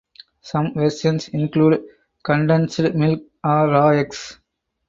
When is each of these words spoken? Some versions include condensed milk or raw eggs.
Some 0.41 0.73
versions 0.73 1.27
include 1.27 1.83
condensed 2.23 2.79
milk 2.79 3.21
or 3.43 3.67
raw 3.67 3.89
eggs. 3.89 4.39